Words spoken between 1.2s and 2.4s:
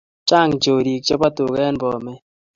tuka en Bomet